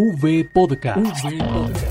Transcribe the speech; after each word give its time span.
V 0.00 0.48
Podcast. 0.52 1.24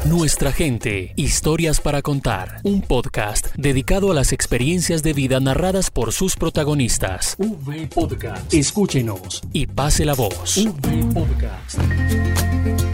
Nuestra 0.06 0.54
gente, 0.54 1.11
historias 1.17 1.82
para 1.82 2.02
contar. 2.02 2.62
Un 2.64 2.82
podcast 2.82 3.48
dedicado 3.58 4.12
a 4.12 4.14
las 4.14 4.32
experiencias 4.32 5.04
de 5.04 5.12
vida 5.12 5.42
narradas 5.42 5.92
por 5.92 6.14
sus 6.14 6.38
protagonistas. 6.38 7.35
V 7.38 7.90
Podcast. 7.93 8.54
Escúchenos 8.54 9.41
y 9.52 9.66
pase 9.66 10.05
la 10.05 10.14
voz. 10.14 10.55
V 10.55 11.14
Podcast. 11.14 12.86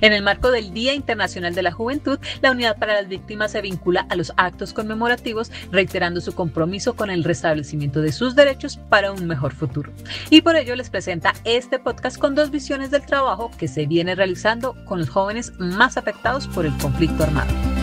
En 0.00 0.12
el 0.12 0.22
marco 0.22 0.50
del 0.50 0.72
Día 0.72 0.94
Internacional 0.94 1.54
de 1.54 1.62
la 1.62 1.72
Juventud, 1.72 2.18
la 2.42 2.50
Unidad 2.50 2.78
para 2.78 2.94
las 2.94 3.08
Víctimas 3.08 3.52
se 3.52 3.62
vincula 3.62 4.06
a 4.10 4.16
los 4.16 4.32
actos 4.36 4.72
conmemorativos, 4.72 5.50
reiterando 5.70 6.20
su 6.20 6.34
compromiso 6.34 6.94
con 6.94 7.10
el 7.10 7.24
restablecimiento 7.24 8.02
de 8.02 8.12
sus 8.12 8.34
derechos 8.34 8.78
para 8.88 9.12
un 9.12 9.26
mejor 9.26 9.54
futuro. 9.54 9.92
Y 10.30 10.42
por 10.42 10.56
ello 10.56 10.76
les 10.76 10.90
presenta 10.90 11.34
este 11.44 11.78
podcast 11.78 12.18
con 12.18 12.34
dos 12.34 12.50
visiones 12.50 12.90
del 12.90 13.06
trabajo 13.06 13.50
que 13.58 13.68
se 13.68 13.86
viene 13.86 14.14
realizando 14.14 14.74
con 14.84 14.98
los 14.98 15.08
jóvenes 15.08 15.52
más 15.58 15.96
afectados 15.96 16.46
por 16.48 16.66
el 16.66 16.76
conflicto 16.78 17.22
armado. 17.22 17.75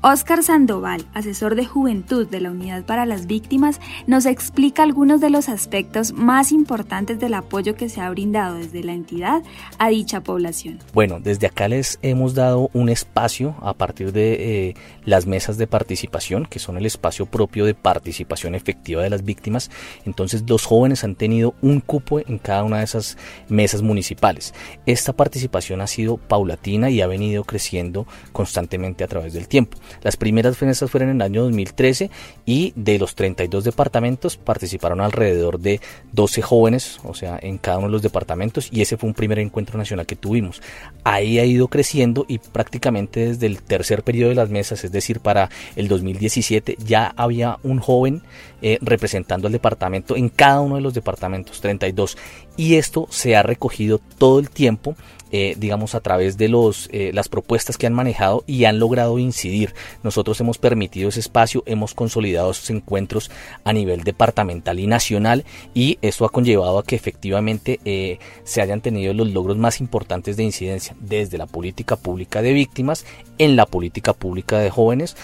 Óscar 0.00 0.44
Sandoval, 0.44 1.04
asesor 1.12 1.56
de 1.56 1.66
juventud 1.66 2.28
de 2.28 2.40
la 2.40 2.52
Unidad 2.52 2.84
para 2.84 3.04
las 3.04 3.26
Víctimas, 3.26 3.80
nos 4.06 4.26
explica 4.26 4.84
algunos 4.84 5.20
de 5.20 5.28
los 5.28 5.48
aspectos 5.48 6.12
más 6.12 6.52
importantes 6.52 7.18
del 7.18 7.34
apoyo 7.34 7.74
que 7.74 7.88
se 7.88 8.00
ha 8.00 8.08
brindado 8.08 8.54
desde 8.58 8.84
la 8.84 8.92
entidad 8.92 9.42
a 9.78 9.88
dicha 9.88 10.20
población. 10.20 10.78
Bueno, 10.94 11.18
desde 11.18 11.48
acá 11.48 11.66
les 11.66 11.98
hemos 12.02 12.34
dado 12.34 12.70
un 12.74 12.90
espacio 12.90 13.56
a 13.60 13.74
partir 13.74 14.12
de 14.12 14.68
eh, 14.68 14.74
las 15.04 15.26
mesas 15.26 15.58
de 15.58 15.66
participación, 15.66 16.46
que 16.46 16.60
son 16.60 16.76
el 16.76 16.86
espacio 16.86 17.26
propio 17.26 17.64
de 17.64 17.74
participación 17.74 18.54
efectiva 18.54 19.02
de 19.02 19.10
las 19.10 19.24
víctimas. 19.24 19.68
Entonces 20.04 20.44
los 20.46 20.64
jóvenes 20.64 21.02
han 21.02 21.16
tenido 21.16 21.54
un 21.60 21.80
cupo 21.80 22.20
en 22.20 22.38
cada 22.38 22.62
una 22.62 22.78
de 22.78 22.84
esas 22.84 23.18
mesas 23.48 23.82
municipales. 23.82 24.54
Esta 24.86 25.12
participación 25.12 25.80
ha 25.80 25.88
sido 25.88 26.18
paulatina 26.18 26.88
y 26.88 27.00
ha 27.00 27.08
venido 27.08 27.42
creciendo 27.42 28.06
constantemente 28.30 29.02
a 29.02 29.08
través 29.08 29.32
del 29.32 29.48
tiempo. 29.48 29.76
Las 30.02 30.16
primeras 30.16 30.60
mesas 30.62 30.90
fueron 30.90 31.10
en 31.10 31.16
el 31.16 31.22
año 31.22 31.42
2013 31.42 32.10
y 32.46 32.72
de 32.76 32.98
los 32.98 33.14
32 33.14 33.64
departamentos 33.64 34.36
participaron 34.36 35.00
alrededor 35.00 35.58
de 35.58 35.80
12 36.12 36.42
jóvenes, 36.42 37.00
o 37.04 37.14
sea, 37.14 37.38
en 37.40 37.58
cada 37.58 37.78
uno 37.78 37.88
de 37.88 37.92
los 37.92 38.02
departamentos 38.02 38.68
y 38.72 38.82
ese 38.82 38.96
fue 38.96 39.08
un 39.08 39.14
primer 39.14 39.38
encuentro 39.38 39.78
nacional 39.78 40.06
que 40.06 40.16
tuvimos. 40.16 40.62
Ahí 41.04 41.38
ha 41.38 41.44
ido 41.44 41.68
creciendo 41.68 42.24
y 42.28 42.38
prácticamente 42.38 43.28
desde 43.28 43.46
el 43.46 43.62
tercer 43.62 44.02
periodo 44.02 44.30
de 44.30 44.36
las 44.36 44.50
mesas, 44.50 44.84
es 44.84 44.92
decir, 44.92 45.20
para 45.20 45.50
el 45.76 45.88
2017 45.88 46.76
ya 46.84 47.12
había 47.16 47.58
un 47.62 47.78
joven 47.78 48.22
eh, 48.60 48.78
representando 48.80 49.46
al 49.46 49.52
departamento 49.52 50.16
en 50.16 50.28
cada 50.28 50.60
uno 50.60 50.76
de 50.76 50.80
los 50.82 50.94
departamentos, 50.94 51.60
32. 51.60 52.16
Y 52.58 52.74
esto 52.74 53.06
se 53.08 53.36
ha 53.36 53.42
recogido 53.42 54.00
todo 54.18 54.40
el 54.40 54.50
tiempo 54.50 54.96
eh, 55.30 55.56
digamos, 55.58 55.94
a 55.94 56.00
través 56.00 56.38
de 56.38 56.48
los, 56.48 56.88
eh, 56.90 57.10
las 57.12 57.28
propuestas 57.28 57.76
que 57.76 57.86
han 57.86 57.92
manejado 57.92 58.44
y 58.46 58.64
han 58.64 58.78
logrado 58.78 59.18
incidir. 59.18 59.74
Nosotros 60.02 60.40
hemos 60.40 60.56
permitido 60.56 61.10
ese 61.10 61.20
espacio, 61.20 61.62
hemos 61.66 61.92
consolidado 61.92 62.50
esos 62.50 62.70
encuentros 62.70 63.30
a 63.62 63.74
nivel 63.74 64.04
departamental 64.04 64.80
y 64.80 64.86
nacional 64.86 65.44
y 65.74 65.98
esto 66.00 66.24
ha 66.24 66.30
conllevado 66.30 66.78
a 66.78 66.82
que 66.82 66.96
efectivamente 66.96 67.78
eh, 67.84 68.18
se 68.44 68.62
hayan 68.62 68.80
tenido 68.80 69.12
los 69.12 69.30
logros 69.30 69.58
más 69.58 69.80
importantes 69.80 70.38
de 70.38 70.44
incidencia 70.44 70.96
desde 70.98 71.36
la 71.36 71.46
política 71.46 71.96
pública 71.96 72.40
de 72.40 72.54
víctimas 72.54 73.04
en 73.36 73.54
la 73.54 73.66
política 73.66 74.14
pública 74.14 74.58
de 74.58 74.70
jóvenes, 74.70 75.16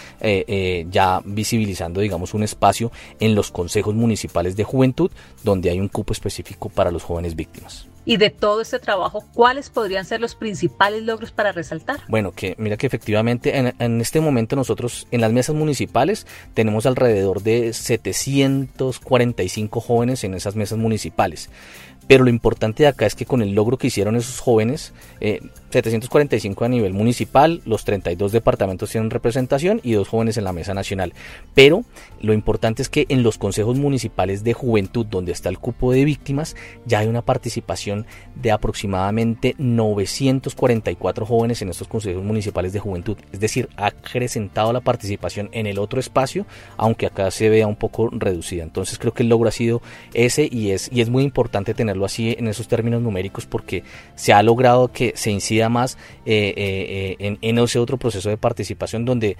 ya 0.91 1.21
visibilizando, 1.25 2.01
digamos, 2.01 2.33
un 2.33 2.45
espacio 2.45 2.93
en 3.19 3.35
los 3.35 3.51
consejos 3.51 3.95
municipales 3.95 4.55
de 4.55 4.63
juventud 4.63 5.11
donde 5.43 5.71
hay 5.71 5.81
un 5.81 5.89
cupo 5.89 6.13
específico 6.13 6.69
para 6.69 6.93
los 6.93 7.03
jóvenes 7.03 7.24
víctimas. 7.33 7.87
Y 8.07 8.19
de 8.19 8.29
todo 8.31 8.61
este 8.61 8.79
trabajo, 8.79 9.25
¿cuáles 9.33 9.71
podrían 9.71 10.05
ser 10.05 10.21
los 10.21 10.35
principales 10.35 11.05
logros 11.05 11.33
para 11.33 11.53
resaltar? 11.53 12.01
Bueno, 12.09 12.33
que 12.33 12.55
mira 12.59 12.77
que 12.77 12.87
efectivamente 12.87 13.57
en, 13.57 13.73
este 14.01 14.21
momento 14.21 14.57
nosotros 14.57 15.07
en 15.11 15.23
las 15.23 15.33
mesas 15.33 15.57
municipales 15.57 16.27
tenemos 16.53 16.85
alrededor 16.85 17.43
de 17.43 17.73
745 17.73 19.81
jóvenes 19.81 20.23
en 20.25 20.35
esas 20.35 20.55
mesas 20.55 20.77
municipales. 20.79 21.49
Pero 22.07 22.25
lo 22.25 22.31
importante 22.31 22.83
de 22.83 22.89
acá 22.89 23.07
es 23.07 23.15
que 23.15 23.25
con 23.25 23.41
el 23.41 23.55
logro 23.55 23.79
que 23.79 23.87
hicieron 23.87 24.17
esos 24.17 24.41
jóvenes, 24.41 24.93
eh, 25.21 25.41
745 25.71 26.65
a 26.65 26.69
nivel 26.69 26.93
municipal, 26.93 27.63
los 27.65 27.85
32 27.85 28.31
departamentos 28.31 28.91
tienen 28.91 29.11
representación 29.11 29.81
y 29.83 29.93
dos 29.93 30.09
jóvenes 30.09 30.37
en 30.37 30.45
la 30.45 30.53
mesa 30.53 30.75
nacional. 30.75 31.15
Pero 31.55 31.85
lo 32.21 32.35
importante 32.35 32.83
es 32.83 32.91
que 32.91 33.07
en 33.09 33.23
los 33.23 33.39
consejos 33.39 33.79
municipales 33.79 34.45
de 34.45 34.53
juventud, 34.53 35.07
donde 35.07 35.33
está 35.33 35.49
el 35.49 35.59
cupo 35.59 35.93
de 35.93 36.05
víctimas, 36.05 36.57
ya 36.85 36.99
hay 36.99 37.07
una 37.07 37.23
participación 37.23 37.94
de 38.35 38.53
aproximadamente 38.53 39.55
944 39.59 41.27
jóvenes 41.27 41.63
en 41.63 41.71
estos 41.71 41.89
consejos 41.89 42.23
municipales 42.23 42.73
de 42.73 42.81
juventud. 42.81 43.17
Es 43.33 43.41
decir, 43.41 43.69
ha 43.77 43.87
acrecentado 43.87 44.73
la 44.73 44.81
participación 44.81 45.49
en 45.53 45.67
el 45.67 45.79
otro 45.79 46.01
espacio, 46.01 46.47
aunque 46.77 47.07
acá 47.07 47.31
se 47.31 47.49
vea 47.49 47.67
un 47.67 47.77
poco 47.77 48.09
reducida. 48.11 48.63
Entonces 48.63 48.99
creo 48.99 49.13
que 49.13 49.23
el 49.23 49.29
logro 49.29 49.49
ha 49.49 49.53
sido 49.53 49.83
ese 50.13 50.49
y 50.51 50.71
es, 50.71 50.91
y 50.93 51.01
es 51.01 51.09
muy 51.09 51.25
importante 51.25 51.75
tener 51.75 51.97
así 52.05 52.35
en 52.39 52.49
esos 52.49 52.69
términos 52.69 53.03
numéricos 53.03 53.47
porque 53.47 53.85
se 54.15 54.33
ha 54.33 54.43
logrado 54.43 54.89
que 54.89 55.13
se 55.17 55.31
incida 55.31 55.69
más 55.69 55.97
eh, 56.27 56.55
eh, 56.57 57.17
eh, 57.19 57.39
en, 57.41 57.59
ese 57.59 57.79
otro 57.79 57.97
proceso 57.99 58.29
de 58.29 58.37
participación 58.37 59.05
donde 59.05 59.37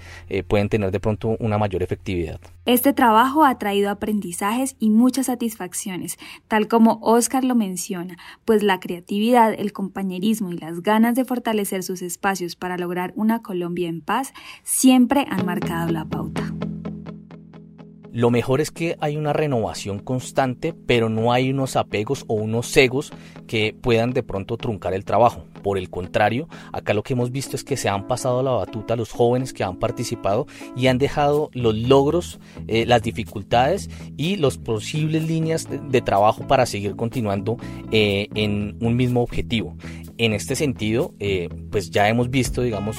pueden 0.47 0.69
tener 0.69 0.91
de 0.91 0.99
pronto 0.99 1.35
una 1.39 1.57
mayor 1.57 1.83
efectividad. 1.83 2.39
Este 2.65 2.93
trabajo 2.93 3.45
ha 3.45 3.59
traído 3.59 3.91
aprendizajes 3.91 4.75
y 4.79 4.89
muchas 4.89 5.27
satisfacciones, 5.27 6.17
tal 6.47 6.67
como 6.67 6.97
Oscar 7.03 7.43
lo 7.43 7.53
menciona, 7.53 8.17
pues 8.43 8.63
la 8.63 8.79
creatividad, 8.79 9.53
el 9.53 9.71
compañerismo 9.71 10.49
y 10.51 10.57
las 10.57 10.81
ganas 10.81 11.13
de 11.13 11.25
fortalecer 11.25 11.83
sus 11.83 12.01
espacios 12.01 12.55
para 12.55 12.79
lograr 12.79 13.13
una 13.15 13.43
Colombia 13.43 13.87
en 13.87 14.01
paz 14.01 14.33
siempre 14.63 15.27
han 15.29 15.45
marcado 15.45 15.91
la 15.91 16.05
pauta. 16.05 16.51
Lo 18.11 18.31
mejor 18.31 18.61
es 18.61 18.71
que 18.71 18.97
hay 18.99 19.15
una 19.15 19.33
renovación 19.33 19.99
constante, 19.99 20.73
pero 20.73 21.07
no 21.07 21.33
hay 21.33 21.51
unos 21.51 21.75
apegos 21.75 22.23
o 22.27 22.33
unos 22.33 22.65
cegos 22.65 23.13
que 23.45 23.75
puedan 23.79 24.11
de 24.11 24.23
pronto 24.23 24.57
truncar 24.57 24.95
el 24.95 25.05
trabajo. 25.05 25.45
Por 25.65 25.79
el 25.79 25.89
contrario, 25.89 26.47
acá 26.73 26.93
lo 26.93 27.01
que 27.01 27.13
hemos 27.13 27.31
visto 27.31 27.55
es 27.55 27.63
que 27.63 27.75
se 27.75 27.89
han 27.89 28.05
pasado 28.05 28.43
la 28.43 28.51
batuta 28.51 28.95
los 28.95 29.11
jóvenes 29.11 29.51
que 29.51 29.63
han 29.63 29.79
participado 29.79 30.45
y 30.77 30.85
han 30.85 30.99
dejado 30.99 31.49
los 31.53 31.73
logros, 31.73 32.39
eh, 32.67 32.85
las 32.85 33.01
dificultades 33.01 33.89
y 34.15 34.35
las 34.35 34.59
posibles 34.59 35.27
líneas 35.27 35.67
de, 35.67 36.01
trabajo 36.01 36.45
para 36.47 36.67
seguir 36.67 36.95
continuando 36.95 37.57
eh, 37.91 38.27
en 38.35 38.77
un 38.79 38.95
mismo 38.95 39.23
objetivo. 39.23 39.75
En 40.19 40.33
este 40.33 40.55
sentido, 40.55 41.15
eh, 41.19 41.49
pues 41.71 41.89
ya 41.89 42.09
hemos 42.09 42.29
visto, 42.29 42.61
digamos, 42.61 42.97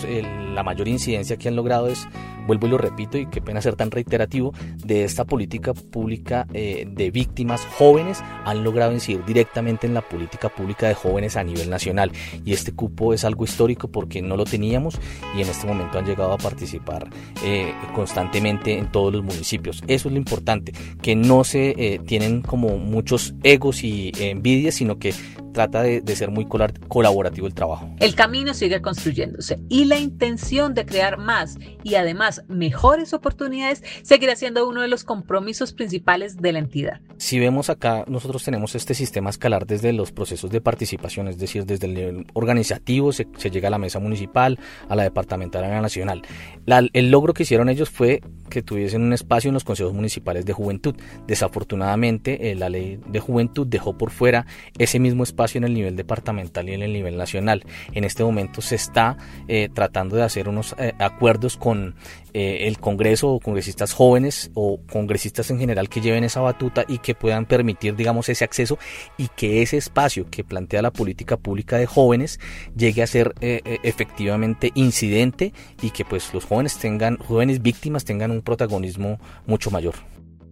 la 0.52 0.64
mayor 0.64 0.88
incidencia 0.88 1.36
que 1.36 1.46
han 1.46 1.54
logrado 1.54 1.86
es 1.86 2.08
vuelvo 2.46 2.66
y 2.66 2.70
lo 2.70 2.78
repito 2.78 3.18
y 3.18 3.26
qué 3.26 3.40
pena 3.40 3.60
ser 3.60 3.76
tan 3.76 3.90
reiterativo, 3.90 4.52
de 4.84 5.04
esta 5.04 5.24
política 5.24 5.74
pública 5.74 6.46
eh, 6.52 6.86
de 6.88 7.10
víctimas 7.10 7.66
jóvenes 7.78 8.22
han 8.44 8.64
logrado 8.64 8.92
incidir 8.92 9.24
directamente 9.24 9.86
en 9.86 9.94
la 9.94 10.02
política 10.02 10.48
pública 10.48 10.88
de 10.88 10.94
jóvenes 10.94 11.36
a 11.36 11.44
nivel 11.44 11.70
nacional. 11.70 12.12
Y 12.44 12.52
este 12.52 12.72
cupo 12.72 13.12
es 13.12 13.24
algo 13.24 13.44
histórico 13.44 13.88
porque 13.88 14.22
no 14.22 14.36
lo 14.36 14.44
teníamos 14.44 14.98
y 15.36 15.42
en 15.42 15.48
este 15.48 15.66
momento 15.66 15.98
han 15.98 16.06
llegado 16.06 16.32
a 16.32 16.38
participar 16.38 17.08
eh, 17.44 17.72
constantemente 17.94 18.78
en 18.78 18.90
todos 18.90 19.12
los 19.12 19.22
municipios. 19.22 19.82
Eso 19.86 20.08
es 20.08 20.12
lo 20.12 20.18
importante, 20.18 20.72
que 21.02 21.16
no 21.16 21.44
se 21.44 21.70
eh, 21.70 22.00
tienen 22.06 22.42
como 22.42 22.78
muchos 22.78 23.34
egos 23.42 23.82
y 23.82 24.12
envidias, 24.18 24.76
sino 24.76 24.98
que 24.98 25.12
trata 25.56 25.82
de, 25.82 26.02
de, 26.02 26.16
ser 26.16 26.30
muy 26.30 26.46
colaborativo 26.46 27.46
el 27.46 27.54
trabajo. 27.54 27.88
El 27.98 28.14
camino 28.14 28.52
sigue 28.52 28.82
construyéndose 28.82 29.58
y 29.70 29.86
la 29.86 29.98
intención 29.98 30.74
de 30.74 30.84
crear 30.84 31.16
más 31.16 31.58
y 31.82 31.94
además 31.94 32.44
mejores 32.46 33.14
oportunidades 33.14 33.82
seguirá 34.02 34.36
siendo 34.36 34.68
uno 34.68 34.82
de 34.82 34.88
los 34.88 35.02
compromisos 35.02 35.72
principales 35.72 36.36
de 36.36 36.52
la 36.52 36.58
entidad. 36.58 37.00
Si 37.16 37.38
vemos 37.38 37.70
acá, 37.70 38.04
nosotros 38.06 38.44
tenemos 38.44 38.74
este 38.74 38.92
sistema 38.92 39.30
escalar 39.30 39.66
desde 39.66 39.94
los 39.94 40.12
procesos 40.12 40.50
de 40.50 40.60
participación, 40.60 41.28
es 41.28 41.38
decir, 41.38 41.64
desde 41.64 41.86
el 41.86 41.94
nivel 41.94 42.26
organizativo 42.34 43.12
se, 43.12 43.26
se 43.38 43.50
llega 43.50 43.68
a 43.68 43.70
la 43.70 43.78
mesa 43.78 43.98
municipal, 43.98 44.58
a 44.90 44.94
la 44.94 45.04
departamental, 45.04 45.64
a 45.64 45.68
la 45.68 45.80
nacional. 45.80 46.20
La, 46.66 46.86
el 46.92 47.10
logro 47.10 47.32
que 47.32 47.44
hicieron 47.44 47.70
ellos 47.70 47.88
fue 47.88 48.20
que 48.50 48.62
tuviesen 48.62 49.02
un 49.02 49.14
espacio 49.14 49.48
en 49.48 49.54
los 49.54 49.64
consejos 49.64 49.94
municipales 49.94 50.44
de 50.44 50.52
juventud. 50.52 50.94
Desafortunadamente, 51.26 52.50
eh, 52.50 52.54
la 52.54 52.68
ley 52.68 53.00
de 53.06 53.20
juventud 53.20 53.66
dejó 53.66 53.96
por 53.96 54.10
fuera 54.10 54.46
ese 54.78 54.98
mismo 54.98 55.22
espacio 55.22 55.45
en 55.54 55.64
el 55.64 55.74
nivel 55.74 55.94
departamental 55.94 56.68
y 56.68 56.74
en 56.74 56.82
el 56.82 56.92
nivel 56.92 57.16
nacional. 57.16 57.64
En 57.92 58.04
este 58.04 58.24
momento 58.24 58.60
se 58.60 58.74
está 58.74 59.16
eh, 59.46 59.68
tratando 59.72 60.16
de 60.16 60.22
hacer 60.22 60.48
unos 60.48 60.74
eh, 60.78 60.92
acuerdos 60.98 61.56
con 61.56 61.94
el 62.38 62.78
Congreso 62.78 63.30
o 63.30 63.40
congresistas 63.40 63.94
jóvenes 63.94 64.50
o 64.52 64.78
congresistas 64.92 65.50
en 65.50 65.58
general 65.58 65.88
que 65.88 66.02
lleven 66.02 66.22
esa 66.22 66.42
batuta 66.42 66.84
y 66.86 66.98
que 66.98 67.14
puedan 67.14 67.46
permitir, 67.46 67.96
digamos, 67.96 68.28
ese 68.28 68.44
acceso 68.44 68.78
y 69.16 69.28
que 69.28 69.62
ese 69.62 69.78
espacio 69.78 70.26
que 70.30 70.44
plantea 70.44 70.82
la 70.82 70.90
política 70.90 71.38
pública 71.38 71.78
de 71.78 71.86
jóvenes 71.86 72.38
llegue 72.76 73.02
a 73.02 73.06
ser 73.06 73.34
efectivamente 73.40 74.70
incidente 74.74 75.54
y 75.80 75.88
que 75.88 76.04
pues 76.04 76.34
los 76.34 76.44
jóvenes 76.44 76.76
tengan, 76.76 77.16
jóvenes 77.16 77.62
víctimas 77.62 78.04
tengan 78.04 78.30
un 78.30 78.42
protagonismo 78.42 79.18
mucho 79.46 79.70
mayor. 79.70 79.94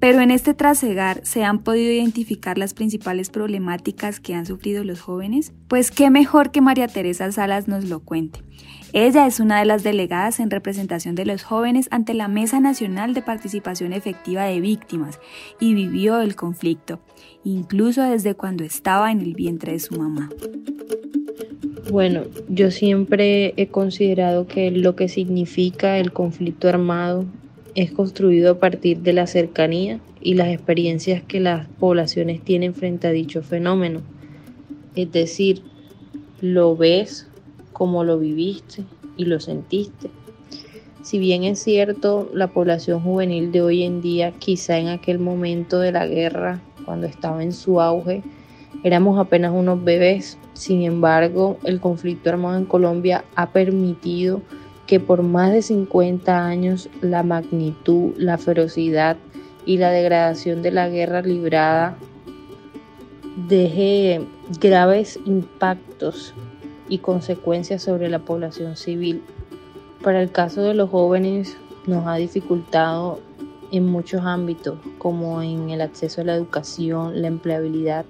Pero 0.04 0.20
en 0.20 0.30
este 0.30 0.52
trasegar, 0.52 1.20
¿se 1.24 1.44
han 1.44 1.60
podido 1.60 1.90
identificar 1.90 2.58
las 2.58 2.74
principales 2.74 3.30
problemáticas 3.30 4.20
que 4.20 4.34
han 4.34 4.44
sufrido 4.44 4.84
los 4.84 5.00
jóvenes? 5.00 5.54
Pues 5.66 5.90
qué 5.90 6.10
mejor 6.10 6.50
que 6.50 6.60
María 6.60 6.88
Teresa 6.88 7.32
Salas 7.32 7.68
nos 7.68 7.86
lo 7.88 8.00
cuente. 8.00 8.40
Ella 8.92 9.26
es 9.26 9.40
una 9.40 9.60
de 9.60 9.64
las 9.64 9.82
delegadas 9.82 10.40
en 10.40 10.50
representación 10.50 11.14
de 11.14 11.24
los 11.24 11.42
jóvenes 11.42 11.88
ante 11.90 12.12
la 12.12 12.28
Mesa 12.28 12.60
Nacional 12.60 13.14
de 13.14 13.22
Participación 13.22 13.94
Efectiva 13.94 14.44
de 14.44 14.60
Víctimas 14.60 15.20
y 15.58 15.72
vivió 15.72 16.20
el 16.20 16.36
conflicto, 16.36 17.00
incluso 17.42 18.02
desde 18.02 18.34
cuando 18.34 18.62
estaba 18.62 19.10
en 19.10 19.22
el 19.22 19.32
vientre 19.32 19.72
de 19.72 19.80
su 19.80 19.98
mamá. 19.98 20.28
Bueno, 21.90 22.24
yo 22.50 22.70
siempre 22.70 23.54
he 23.56 23.68
considerado 23.68 24.46
que 24.46 24.70
lo 24.70 24.96
que 24.96 25.08
significa 25.08 25.96
el 25.96 26.12
conflicto 26.12 26.68
armado 26.68 27.24
es 27.74 27.90
construido 27.90 28.52
a 28.52 28.58
partir 28.58 29.00
de 29.00 29.12
la 29.12 29.26
cercanía 29.26 30.00
y 30.20 30.34
las 30.34 30.48
experiencias 30.48 31.22
que 31.22 31.40
las 31.40 31.66
poblaciones 31.66 32.40
tienen 32.42 32.74
frente 32.74 33.08
a 33.08 33.10
dicho 33.10 33.42
fenómeno. 33.42 34.00
Es 34.94 35.10
decir, 35.10 35.62
lo 36.40 36.76
ves 36.76 37.26
como 37.72 38.04
lo 38.04 38.18
viviste 38.18 38.84
y 39.16 39.24
lo 39.24 39.40
sentiste. 39.40 40.10
Si 41.02 41.18
bien 41.18 41.44
es 41.44 41.58
cierto, 41.58 42.30
la 42.32 42.48
población 42.48 43.00
juvenil 43.00 43.52
de 43.52 43.60
hoy 43.60 43.82
en 43.82 44.00
día, 44.00 44.32
quizá 44.32 44.78
en 44.78 44.88
aquel 44.88 45.18
momento 45.18 45.78
de 45.78 45.92
la 45.92 46.06
guerra, 46.06 46.62
cuando 46.86 47.06
estaba 47.06 47.42
en 47.42 47.52
su 47.52 47.80
auge, 47.80 48.22
éramos 48.84 49.18
apenas 49.18 49.52
unos 49.52 49.84
bebés. 49.84 50.38
Sin 50.54 50.82
embargo, 50.82 51.58
el 51.64 51.80
conflicto 51.80 52.30
armado 52.30 52.56
en 52.56 52.64
Colombia 52.64 53.24
ha 53.34 53.50
permitido 53.50 54.40
que 54.86 55.00
por 55.00 55.22
más 55.22 55.52
de 55.52 55.62
50 55.62 56.46
años 56.46 56.88
la 57.00 57.22
magnitud, 57.22 58.12
la 58.16 58.38
ferocidad 58.38 59.16
y 59.66 59.78
la 59.78 59.90
degradación 59.90 60.62
de 60.62 60.70
la 60.70 60.88
guerra 60.88 61.22
librada 61.22 61.96
deje 63.48 64.26
graves 64.60 65.18
impactos 65.24 66.34
y 66.88 66.98
consecuencias 66.98 67.82
sobre 67.82 68.08
la 68.08 68.20
población 68.20 68.76
civil. 68.76 69.22
Para 70.02 70.22
el 70.22 70.30
caso 70.30 70.62
de 70.62 70.74
los 70.74 70.90
jóvenes 70.90 71.56
nos 71.86 72.06
ha 72.06 72.16
dificultado 72.16 73.20
en 73.72 73.86
muchos 73.86 74.22
ámbitos, 74.22 74.78
como 74.98 75.42
en 75.42 75.70
el 75.70 75.80
acceso 75.80 76.20
a 76.20 76.24
la 76.24 76.34
educación, 76.34 77.22
la 77.22 77.28
empleabilidad 77.28 78.04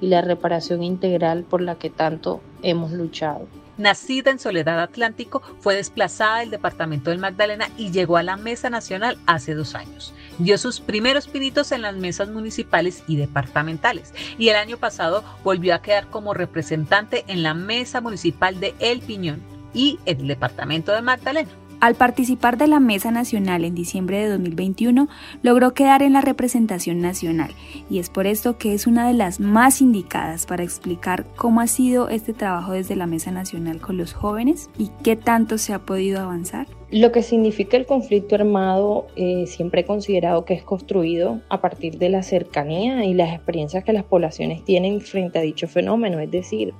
y 0.00 0.08
la 0.08 0.20
reparación 0.20 0.82
integral 0.82 1.44
por 1.44 1.60
la 1.60 1.76
que 1.76 1.90
tanto 1.90 2.40
hemos 2.62 2.92
luchado. 2.92 3.46
Nacida 3.78 4.30
en 4.30 4.38
Soledad 4.38 4.80
Atlántico, 4.80 5.40
fue 5.60 5.74
desplazada 5.74 6.40
del 6.40 6.50
departamento 6.50 7.10
del 7.10 7.20
Magdalena 7.20 7.68
y 7.76 7.90
llegó 7.90 8.16
a 8.16 8.22
la 8.22 8.36
Mesa 8.36 8.68
Nacional 8.70 9.16
hace 9.26 9.54
dos 9.54 9.74
años. 9.74 10.12
Dio 10.38 10.58
sus 10.58 10.80
primeros 10.80 11.28
pinitos 11.28 11.72
en 11.72 11.82
las 11.82 11.96
mesas 11.96 12.28
municipales 12.28 13.02
y 13.08 13.16
departamentales 13.16 14.12
y 14.38 14.48
el 14.48 14.56
año 14.56 14.76
pasado 14.76 15.24
volvió 15.44 15.74
a 15.74 15.82
quedar 15.82 16.08
como 16.10 16.34
representante 16.34 17.24
en 17.28 17.42
la 17.42 17.54
Mesa 17.54 18.00
Municipal 18.00 18.60
de 18.60 18.74
El 18.78 19.00
Piñón 19.00 19.42
y 19.72 19.98
el 20.04 20.26
departamento 20.26 20.92
de 20.92 21.02
Magdalena. 21.02 21.50
Al 21.80 21.94
participar 21.94 22.58
de 22.58 22.66
la 22.66 22.80
Mesa 22.80 23.12
Nacional 23.12 23.64
en 23.64 23.76
diciembre 23.76 24.18
de 24.18 24.30
2021, 24.30 25.08
logró 25.42 25.74
quedar 25.74 26.02
en 26.02 26.12
la 26.12 26.20
representación 26.20 27.00
nacional 27.00 27.52
y 27.88 28.00
es 28.00 28.10
por 28.10 28.26
esto 28.26 28.58
que 28.58 28.74
es 28.74 28.88
una 28.88 29.06
de 29.06 29.14
las 29.14 29.38
más 29.38 29.80
indicadas 29.80 30.44
para 30.44 30.64
explicar 30.64 31.24
cómo 31.36 31.60
ha 31.60 31.68
sido 31.68 32.08
este 32.08 32.32
trabajo 32.32 32.72
desde 32.72 32.96
la 32.96 33.06
Mesa 33.06 33.30
Nacional 33.30 33.80
con 33.80 33.96
los 33.96 34.12
jóvenes 34.12 34.70
y 34.76 34.90
qué 35.04 35.14
tanto 35.14 35.56
se 35.56 35.72
ha 35.72 35.78
podido 35.78 36.20
avanzar. 36.20 36.66
Lo 36.90 37.12
que 37.12 37.22
significa 37.22 37.76
el 37.76 37.86
conflicto 37.86 38.34
armado 38.34 39.06
eh, 39.14 39.46
siempre 39.46 39.82
he 39.82 39.84
considerado 39.84 40.44
que 40.44 40.54
es 40.54 40.64
construido 40.64 41.40
a 41.48 41.60
partir 41.60 41.98
de 41.98 42.08
la 42.08 42.24
cercanía 42.24 43.04
y 43.04 43.14
las 43.14 43.32
experiencias 43.32 43.84
que 43.84 43.92
las 43.92 44.02
poblaciones 44.02 44.64
tienen 44.64 45.00
frente 45.00 45.38
a 45.38 45.42
dicho 45.42 45.68
fenómeno, 45.68 46.18
es 46.18 46.30
decir, 46.30 46.74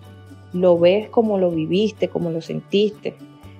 lo 0.52 0.76
ves 0.76 1.08
como 1.08 1.38
lo 1.38 1.52
viviste, 1.52 2.08
como 2.08 2.30
lo 2.30 2.40
sentiste, 2.40 3.14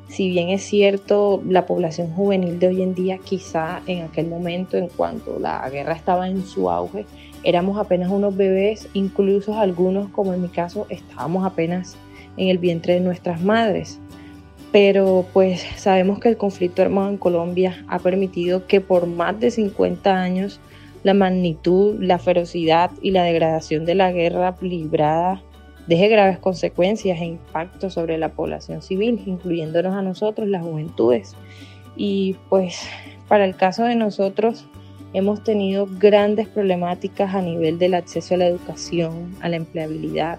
si 0.08 0.30
bien 0.30 0.48
es 0.48 0.62
cierto, 0.62 1.42
la 1.46 1.66
población 1.66 2.08
juvenil 2.14 2.58
de 2.58 2.68
hoy 2.68 2.82
en 2.82 2.94
día, 2.94 3.18
quizá 3.18 3.82
en 3.86 4.02
aquel 4.02 4.26
momento, 4.26 4.76
en 4.78 4.88
cuanto 4.88 5.38
la 5.38 5.68
guerra 5.68 5.92
estaba 5.92 6.28
en 6.28 6.44
su 6.44 6.70
auge, 6.70 7.04
éramos 7.44 7.78
apenas 7.78 8.10
unos 8.10 8.36
bebés, 8.36 8.88
incluso 8.94 9.58
algunos, 9.58 10.08
como 10.10 10.32
en 10.32 10.42
mi 10.42 10.48
caso, 10.48 10.86
estábamos 10.88 11.44
apenas 11.44 11.96
en 12.38 12.48
el 12.48 12.58
vientre 12.58 12.94
de 12.94 13.00
nuestras 13.00 13.42
madres. 13.42 14.00
Pero 14.72 15.26
pues 15.32 15.64
sabemos 15.76 16.20
que 16.20 16.28
el 16.28 16.36
conflicto 16.36 16.82
armado 16.82 17.10
en 17.10 17.18
Colombia 17.18 17.84
ha 17.88 17.98
permitido 17.98 18.66
que 18.66 18.80
por 18.80 19.06
más 19.06 19.38
de 19.40 19.50
50 19.50 20.10
años 20.14 20.60
la 21.02 21.14
magnitud, 21.14 21.96
la 22.00 22.18
ferocidad 22.18 22.90
y 23.00 23.12
la 23.12 23.24
degradación 23.24 23.84
de 23.84 23.94
la 23.94 24.12
guerra 24.12 24.56
librada 24.60 25.42
deje 25.88 26.08
graves 26.08 26.38
consecuencias 26.38 27.18
e 27.20 27.24
impactos 27.24 27.94
sobre 27.94 28.18
la 28.18 28.28
población 28.28 28.82
civil, 28.82 29.22
incluyéndonos 29.26 29.94
a 29.94 30.02
nosotros, 30.02 30.46
las 30.46 30.62
juventudes. 30.62 31.34
Y 31.96 32.36
pues 32.48 32.86
para 33.26 33.44
el 33.44 33.56
caso 33.56 33.84
de 33.84 33.96
nosotros 33.96 34.66
hemos 35.14 35.42
tenido 35.42 35.88
grandes 35.90 36.46
problemáticas 36.46 37.34
a 37.34 37.40
nivel 37.40 37.78
del 37.78 37.94
acceso 37.94 38.34
a 38.34 38.38
la 38.38 38.46
educación, 38.46 39.34
a 39.40 39.48
la 39.48 39.56
empleabilidad 39.56 40.38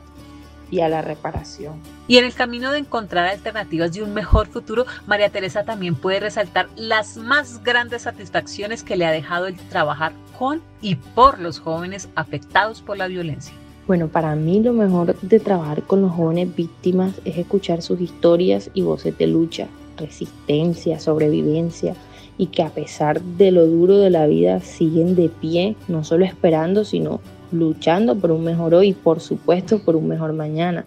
y 0.72 0.81
a 0.81 0.90
la 0.90 1.01
reparación. 1.01 1.81
Y 2.07 2.18
en 2.18 2.25
el 2.25 2.34
camino 2.36 2.72
de 2.72 2.78
encontrar 2.78 3.25
alternativas 3.25 3.92
de 3.92 4.04
un 4.04 4.13
mejor 4.13 4.48
futuro, 4.48 4.86
María 5.07 5.30
Teresa 5.30 5.63
también 5.63 5.95
puede 5.95 6.19
resaltar 6.19 6.69
las 6.75 7.18
más 7.18 7.63
grandes 7.63 8.04
satisfacciones 8.04 8.84
que 8.84 8.95
le 8.95 9.07
ha 9.07 9.12
dejado 9.12 9.48
el 9.48 9.56
trabajar 9.56 10.13
con 10.38 10.62
y 10.80 10.95
por 10.95 11.40
los 11.40 11.60
jóvenes 11.60 12.07
afectados 12.16 12.81
por 12.81 12.98
la 12.98 13.07
violencia. 13.07 13.54
Bueno, 13.90 14.08
para 14.08 14.36
mí 14.36 14.62
lo 14.62 14.72
mejor 14.72 15.20
de 15.20 15.40
trabajar 15.40 15.82
con 15.82 16.04
los 16.04 16.12
jóvenes 16.12 16.56
víctimas 16.56 17.20
es 17.26 17.40
escuchar 17.40 17.82
sus 17.82 18.00
historias 18.00 18.70
y 18.76 18.84
voces 18.84 19.18
de 19.18 19.26
lucha, 19.26 19.68
resistencia, 19.98 21.00
sobrevivencia 21.00 21.96
y 22.38 22.46
que 22.46 22.62
a 22.62 22.70
pesar 22.70 23.20
de 23.20 23.50
lo 23.50 23.66
duro 23.66 23.98
de 23.98 24.12
la 24.12 24.28
vida 24.28 24.60
siguen 24.60 25.16
de 25.16 25.30
pie, 25.30 25.76
no 25.88 26.04
solo 26.04 26.24
esperando, 26.24 26.86
sino 26.86 27.20
luchando 27.52 28.16
por 28.16 28.30
un 28.30 28.44
mejor 28.44 28.76
hoy 28.76 28.90
y 28.90 28.94
por 28.94 29.22
supuesto 29.22 29.80
por 29.80 29.96
un 29.96 30.08
mejor 30.08 30.34
mañana. 30.34 30.86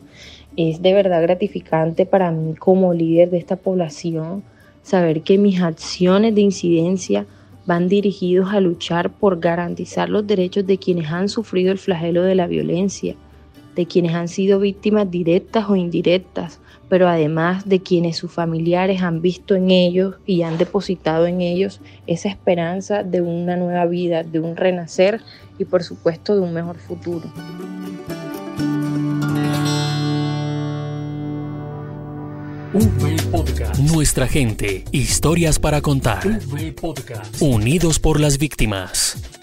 Es 0.56 0.80
de 0.80 0.92
verdad 0.92 1.22
gratificante 1.22 2.06
para 2.06 2.30
mí 2.30 2.54
como 2.54 2.94
líder 2.94 3.30
de 3.30 3.38
esta 3.38 3.56
población 3.56 4.44
saber 4.84 5.22
que 5.22 5.38
mis 5.38 5.60
acciones 5.60 6.36
de 6.36 6.42
incidencia 6.42 7.26
van 7.66 7.88
dirigidos 7.88 8.52
a 8.52 8.60
luchar 8.60 9.10
por 9.10 9.40
garantizar 9.40 10.08
los 10.08 10.26
derechos 10.26 10.66
de 10.66 10.78
quienes 10.78 11.10
han 11.10 11.28
sufrido 11.28 11.72
el 11.72 11.78
flagelo 11.78 12.22
de 12.22 12.34
la 12.34 12.46
violencia, 12.46 13.14
de 13.74 13.86
quienes 13.86 14.14
han 14.14 14.28
sido 14.28 14.58
víctimas 14.58 15.10
directas 15.10 15.68
o 15.68 15.76
indirectas, 15.76 16.60
pero 16.88 17.08
además 17.08 17.66
de 17.66 17.80
quienes 17.80 18.16
sus 18.16 18.30
familiares 18.30 19.02
han 19.02 19.22
visto 19.22 19.54
en 19.54 19.70
ellos 19.70 20.16
y 20.26 20.42
han 20.42 20.58
depositado 20.58 21.26
en 21.26 21.40
ellos 21.40 21.80
esa 22.06 22.28
esperanza 22.28 23.02
de 23.02 23.22
una 23.22 23.56
nueva 23.56 23.86
vida, 23.86 24.22
de 24.22 24.40
un 24.40 24.56
renacer 24.56 25.20
y 25.58 25.64
por 25.64 25.82
supuesto 25.82 26.34
de 26.34 26.42
un 26.42 26.52
mejor 26.52 26.76
futuro. 26.76 27.24
Nuestra 33.78 34.26
gente, 34.26 34.84
historias 34.92 35.58
para 35.58 35.82
contar. 35.82 36.22
Unidos 37.40 37.98
por 37.98 38.18
las 38.18 38.38
víctimas. 38.38 39.41